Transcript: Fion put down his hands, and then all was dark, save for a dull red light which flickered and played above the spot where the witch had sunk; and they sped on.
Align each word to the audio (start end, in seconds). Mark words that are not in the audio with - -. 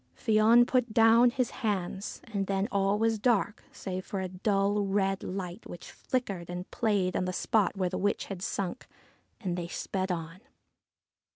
Fion 0.17 0.65
put 0.65 0.95
down 0.95 1.29
his 1.29 1.51
hands, 1.61 2.23
and 2.33 2.47
then 2.47 2.67
all 2.71 2.97
was 2.97 3.19
dark, 3.19 3.63
save 3.71 4.03
for 4.03 4.19
a 4.19 4.27
dull 4.27 4.81
red 4.83 5.21
light 5.21 5.69
which 5.69 5.91
flickered 5.91 6.49
and 6.49 6.71
played 6.71 7.13
above 7.15 7.27
the 7.27 7.33
spot 7.33 7.77
where 7.77 7.87
the 7.89 7.99
witch 7.99 8.25
had 8.25 8.41
sunk; 8.41 8.87
and 9.41 9.55
they 9.55 9.67
sped 9.67 10.11
on. 10.11 10.39